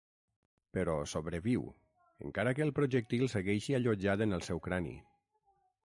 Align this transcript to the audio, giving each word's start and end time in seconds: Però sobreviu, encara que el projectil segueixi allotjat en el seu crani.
Però 0.77 0.95
sobreviu, 1.11 1.67
encara 2.29 2.55
que 2.61 2.65
el 2.67 2.73
projectil 2.81 3.29
segueixi 3.37 3.79
allotjat 3.81 4.25
en 4.29 4.41
el 4.41 4.47
seu 4.49 4.65
crani. 4.71 4.99